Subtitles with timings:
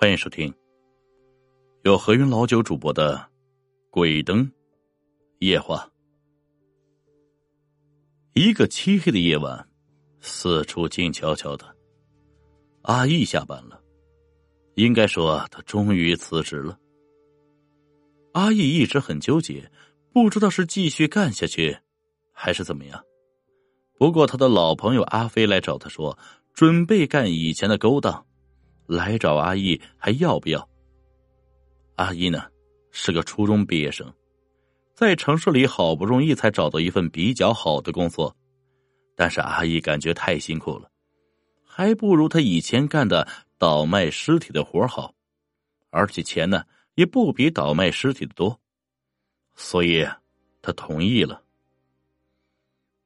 [0.00, 0.54] 欢迎收听
[1.82, 3.16] 由何云老九主播的
[3.90, 4.48] 《鬼灯
[5.40, 5.90] 夜话》。
[8.40, 9.68] 一个漆黑的夜晚，
[10.20, 11.66] 四处静悄悄的。
[12.82, 13.82] 阿义下班了，
[14.76, 16.78] 应该说他终于辞职了。
[18.34, 19.68] 阿义一直很纠结，
[20.12, 21.76] 不知道是继续干下去，
[22.32, 23.04] 还是怎么样。
[23.98, 26.16] 不过他的老朋友阿飞来找他说，
[26.54, 28.27] 准备干以前的勾当。
[28.88, 30.66] 来找阿义还要不要？
[31.96, 32.50] 阿义呢，
[32.90, 34.10] 是个初中毕业生，
[34.94, 38.34] 在城市里好不容易才找到一份比较好的工作，
[39.14, 40.90] 但是阿义感觉太辛苦了，
[41.62, 43.28] 还不如他以前干的
[43.58, 45.14] 倒卖尸体的活好，
[45.90, 46.64] 而且钱呢
[46.94, 48.58] 也不比倒卖尸体的多，
[49.54, 50.08] 所以
[50.62, 51.44] 他同意了。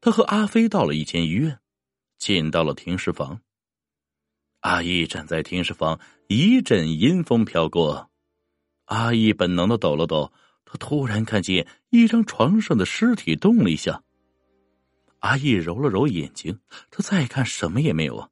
[0.00, 1.58] 他和阿飞到了一间医院，
[2.16, 3.38] 进到了停尸房。
[4.66, 8.10] 阿义站在停尸房，一阵阴风飘过，
[8.86, 10.32] 阿义本能的抖了抖。
[10.64, 14.02] 他突然看见一张床上的尸体动了一下。
[15.20, 16.58] 阿义揉了揉眼睛，
[16.90, 18.28] 他再看什么也没有啊。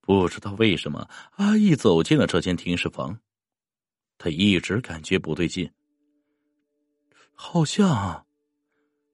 [0.00, 3.18] 不知道为什么，阿义走进了这间停尸房，
[4.18, 5.68] 他一直感觉不对劲，
[7.34, 8.24] 好像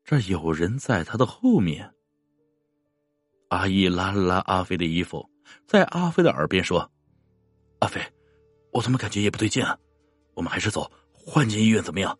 [0.04, 1.94] 这有人在他的后面。
[3.48, 5.31] 阿义拉了拉阿飞的衣服。
[5.66, 6.90] 在阿飞的耳边说
[7.80, 8.00] ：“阿飞，
[8.72, 9.78] 我怎么感觉也不对劲啊？
[10.34, 12.18] 我们还是走，换间医院怎么样？”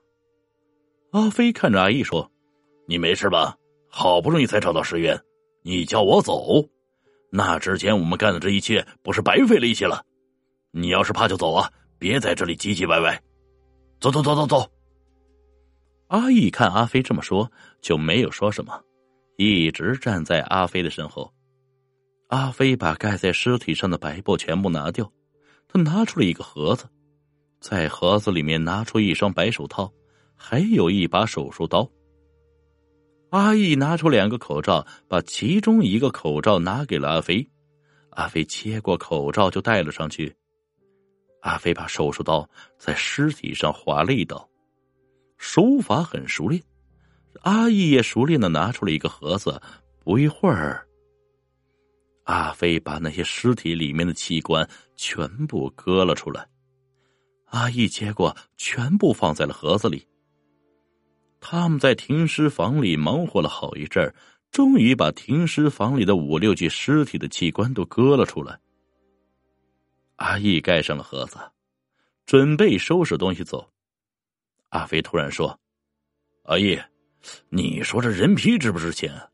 [1.12, 2.31] 阿飞看着阿义说
[2.89, 3.56] ：“你没事吧？
[3.89, 5.23] 好不容易才找到尸源，
[5.62, 6.67] 你叫我走，
[7.31, 10.05] 那之前我们干的这一切不是白费了一些了？
[10.70, 13.23] 你要是怕就走啊，别在这里唧唧歪歪。
[14.01, 14.70] 走走走走走。”
[16.09, 18.83] 阿义看阿飞这么说，就没有说什么，
[19.36, 21.33] 一直站在阿飞的身后。
[22.33, 25.12] 阿飞把盖在尸体上的白布全部拿掉，
[25.69, 26.86] 他拿出了一个盒子，
[27.61, 29.92] 在盒子里面拿出一双白手套，
[30.34, 31.86] 还有一把手术刀。
[33.29, 37.46] 阿义拿出两个口罩，把其中一个口罩拿给了阿飞，
[38.12, 40.34] 阿飞接过口罩就戴了上去。
[41.42, 44.48] 阿飞把手术刀在尸体上划了一刀，
[45.36, 46.62] 手法很熟练。
[47.42, 49.61] 阿义也熟练的拿出了一个盒子，
[50.02, 50.89] 不一会儿。
[52.24, 56.46] 阿飞把那些尸体里面的器官全部割了出来，
[57.46, 60.06] 阿义接过，全部放在了盒子里。
[61.40, 64.14] 他们在停尸房里忙活了好一阵
[64.52, 68.56] 终于把停尸房里的五六具尸体的器官都割了出来。
[70.16, 71.39] 阿义盖上了盒子，
[72.24, 73.68] 准备收拾东西走。
[74.68, 75.58] 阿飞突然说
[76.44, 76.80] ：“阿义，
[77.48, 79.28] 你说这人皮值不值钱？”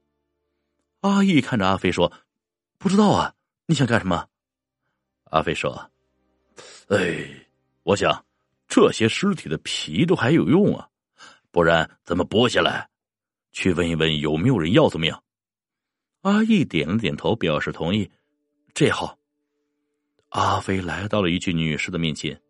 [1.03, 2.10] 阿义看着阿飞说。
[2.78, 3.34] 不知道啊，
[3.66, 4.28] 你想干什么？
[5.25, 5.91] 阿飞说
[6.89, 7.28] ：“哎，
[7.83, 8.25] 我想
[8.69, 10.88] 这些尸体的皮都还有用啊，
[11.50, 12.88] 不然咱们剥下来，
[13.53, 15.22] 去问一问有没有人要，怎么样？”
[16.22, 18.11] 阿义点了点头，表示同意。
[18.75, 19.19] 这好。
[20.31, 22.41] 阿飞来到了一具女尸的面前，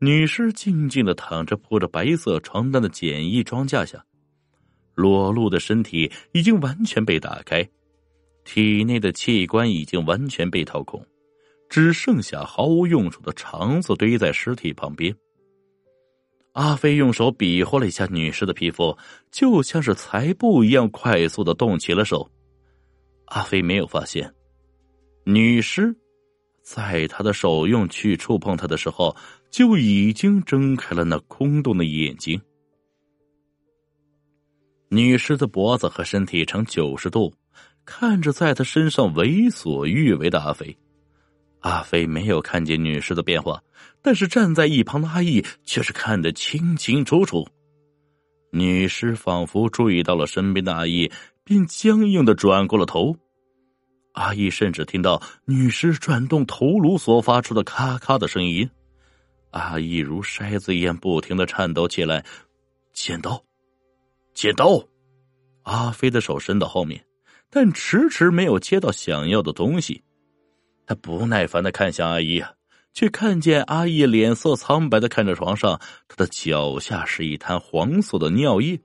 [0.00, 4.04] 女尸静静的躺着铺着白色床单的简易装架下，
[4.94, 7.68] 裸露的身体已经完全被打开。
[8.46, 11.04] 体内的器官已经完全被掏空，
[11.68, 15.14] 只剩下毫无用处的肠子堆在尸体旁边。
[16.52, 18.96] 阿飞用手比划了一下女尸的皮肤，
[19.30, 22.30] 就像是裁布一样，快速的动起了手。
[23.26, 24.32] 阿飞没有发现，
[25.24, 25.94] 女尸
[26.62, 29.14] 在他的手用去触碰他的时候，
[29.50, 32.40] 就已经睁开了那空洞的眼睛。
[34.88, 37.34] 女尸的脖子和身体呈九十度。
[37.86, 40.76] 看着在他身上为所欲为的阿飞，
[41.60, 43.62] 阿飞没有看见女尸的变化，
[44.02, 47.46] 但是站在一旁的阿义却是看得清清楚楚。
[48.50, 51.10] 女尸仿佛注意到了身边的阿义，
[51.44, 53.16] 便僵硬的转过了头。
[54.12, 58.68] 阿义甚至听到女尸转动头颅所发出的咔咔的声音。
[59.50, 62.24] 阿义如筛子一样不停的颤抖起来。
[62.92, 63.42] 剪刀，
[64.32, 64.82] 剪刀！
[65.64, 67.04] 阿飞的手伸到后面。
[67.56, 70.02] 但迟迟没有接到想要的东西，
[70.84, 72.44] 他不耐烦的看向阿姨，
[72.92, 78.78] 却看见阿姨脸色苍白的看着床上，她的脚下是一滩黄色的尿液，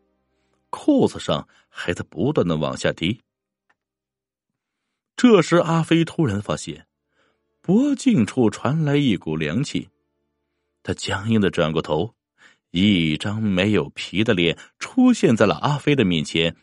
[0.69, 3.19] 裤子上还在不断的往下滴。
[5.17, 6.87] 这时，阿飞突然发现
[7.59, 9.89] 脖颈处传来一股凉气，
[10.81, 12.15] 他僵硬的转过头，
[12.69, 16.55] 一张没有皮的脸出现在了阿飞的面前。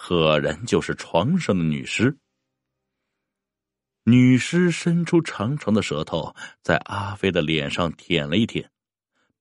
[0.00, 2.16] 赫然就是床上的女尸。
[4.04, 8.70] 女尸伸出长长的舌头，在阿飞的脸上舔了一舔，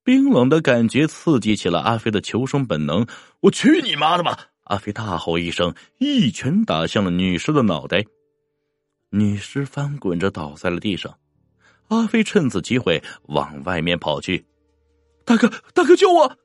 [0.03, 3.05] 冰冷的感觉刺激起了阿飞的求生本能。
[3.41, 4.47] 我去你妈的吧！
[4.63, 8.03] 阿飞大吼一声，一拳打向了女尸的脑袋。
[9.11, 11.17] 女尸翻滚着倒在了地上。
[11.89, 14.43] 阿飞趁此机会往外面跑去。
[15.23, 16.37] 大哥，大哥，救我！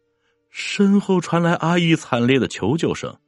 [0.51, 3.19] 身后传来阿义惨烈的求救声。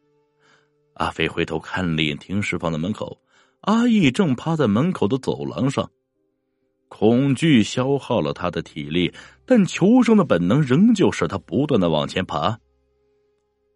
[0.94, 3.20] 阿飞回头看了一眼停尸房的门口，
[3.61, 5.91] 阿义正趴在门口的走廊上。
[6.88, 9.12] 恐惧消耗了他的体力，
[9.44, 12.58] 但求生的本能仍旧使他不断的往前爬。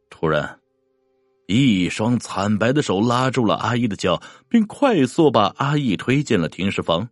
[0.09, 0.61] 突然，
[1.49, 7.09] 一双惨白的手拉住了阿义的脚，并快速把阿义推进了停尸房。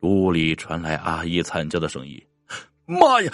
[0.00, 2.20] 屋里传来阿义惨叫的声音。
[2.86, 3.32] 妈呀！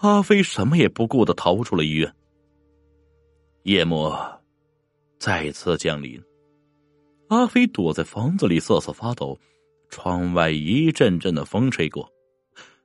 [0.00, 2.12] 阿飞什么也不顾的逃出了医院。
[3.64, 4.12] 夜幕
[5.26, 6.22] 再次降临，
[7.30, 9.36] 阿飞躲在房子里瑟瑟发抖。
[9.90, 12.08] 窗外一阵阵的风吹过，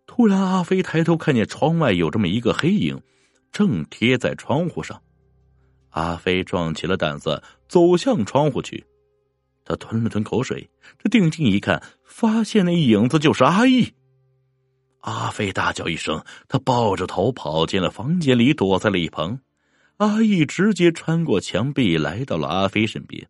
[0.08, 3.00] 突然，阿飞抬头看见窗外有这么一个黑影，
[3.52, 5.00] 正贴在窗户上。
[5.92, 8.84] 阿飞壮起了胆子，走向窗户去。
[9.64, 10.68] 他吞了吞口水，
[10.98, 13.94] 这定睛一看，发现那影子就是阿义。
[15.02, 19.40] 阿飞大叫一声，他抱着头跑进了房间里，躲在了一旁。
[20.02, 23.30] 阿义直接穿过墙壁，来到了阿飞身边，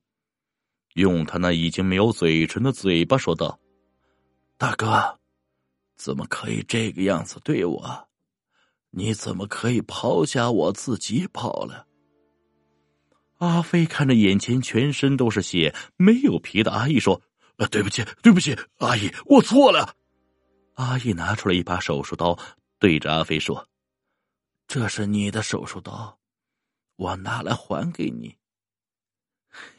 [0.93, 3.59] 用他那已经没有嘴唇的嘴巴说道
[4.57, 5.19] ：“大哥，
[5.97, 8.07] 怎么可以这个样子对我？
[8.89, 11.85] 你怎么可以抛下我自己跑了？”
[13.39, 17.21] 阿飞看着眼前全身都是血、没有皮的阿义说
[17.59, 19.93] ：“呃，对不起，对不起，阿义，我错了。”
[20.75, 22.39] 阿义拿出了一把手术刀，
[22.79, 23.67] 对着阿飞说
[24.69, 26.17] ：“这是你的手术刀，
[27.01, 28.35] 我拿来还给你。”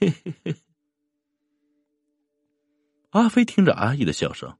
[0.00, 0.54] 嘿嘿嘿。
[3.10, 4.52] 阿飞听着阿义的笑声，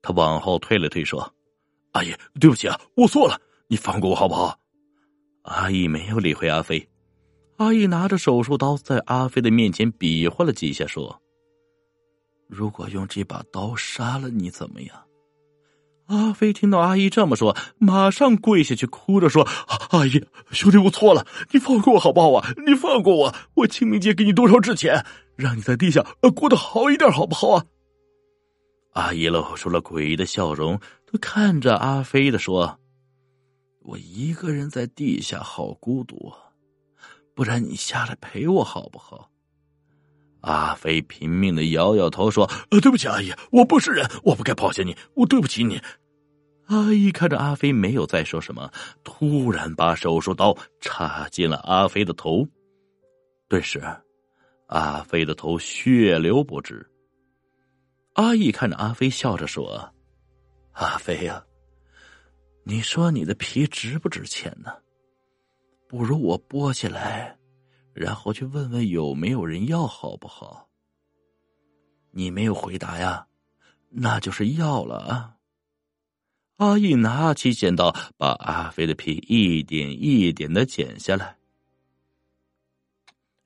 [0.00, 1.34] 他往后退了退，说
[1.92, 3.38] ：“阿姨，对不起啊，我错了，
[3.68, 4.58] 你放过我好不好？”
[5.42, 6.88] 阿义没有理会阿飞。
[7.56, 11.20] 阿义拿着手术刀在阿飞的面前比划了几下，说
[12.48, 15.04] ：“如果用这把刀杀了你，怎么样？”
[16.10, 19.46] 阿飞听到阿姨这么说，马上跪下去，哭着说
[19.90, 22.48] ：“阿姨，兄弟，我错了，你放过我好不好啊？
[22.66, 27.64] 你放过我，我清明节给你多少纸钱，让你在地下呃过得好一点，好不好啊？”
[28.94, 32.80] 阿姨露出了诡异的笑容，她看着阿飞的说
[33.82, 36.50] ：“我一个人在地下好孤独啊，
[37.36, 39.30] 不然你下来陪我好不好？”
[40.42, 45.80] 阿飞拼命的摇摇头说：“呃，对不起，阿姨，我不是人，我不该抛下你，我对不起你。”
[46.68, 48.70] 阿姨看着阿飞，没有再说什么，
[49.02, 52.46] 突然把手术刀插进了阿飞的头，
[53.48, 53.82] 顿时，
[54.66, 56.88] 阿飞的头血流不止。
[58.12, 59.92] 阿姨看着阿飞，笑着说
[60.72, 61.44] ：“阿飞呀，
[62.62, 64.72] 你说你的皮值不值钱呢？
[65.88, 67.36] 不如我剥下来，
[67.92, 70.68] 然后去问问有没有人要，好不好？”
[72.12, 73.26] 你没有回答呀，
[73.88, 75.36] 那就是要了啊。
[76.56, 81.36] 阿义拿起剪刀，把阿飞的皮一点一点的剪下来。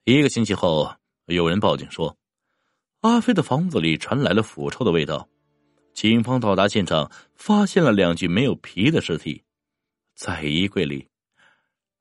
[0.03, 0.93] 一个星期后，
[1.27, 2.17] 有人报警说，
[3.01, 5.29] 阿飞的房子里传来了腐臭的味道。
[5.93, 9.43] 警方到达现场，发现了两具没有皮的尸体，
[10.13, 11.07] 在衣柜里，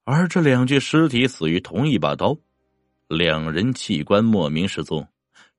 [0.05, 2.37] 而这两具尸体死于同一把刀，
[3.09, 5.09] 两人器官莫名失踪。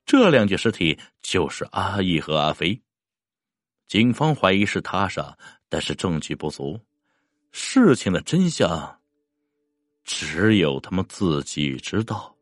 [0.06, 2.80] 这两具尸体就是阿义和阿飞。
[3.88, 5.36] 警方怀疑是他杀，
[5.68, 6.80] 但是证据不足，
[7.52, 9.00] 事情的真相
[10.04, 12.35] 只有他们自己知道。